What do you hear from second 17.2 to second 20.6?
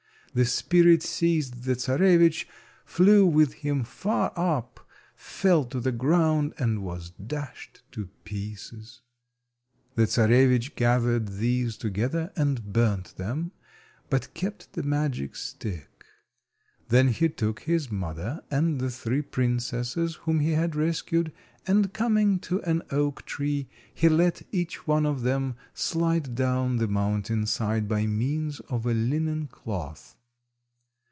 took his mother and the three princesses whom he